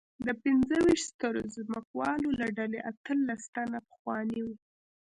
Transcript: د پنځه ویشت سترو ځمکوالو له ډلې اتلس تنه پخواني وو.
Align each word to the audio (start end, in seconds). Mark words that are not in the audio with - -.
د 0.25 0.27
پنځه 0.43 0.75
ویشت 0.85 1.05
سترو 1.11 1.41
ځمکوالو 1.55 2.29
له 2.39 2.47
ډلې 2.57 2.79
اتلس 2.91 3.41
تنه 3.55 3.79
پخواني 3.87 4.39
وو. 4.45 4.55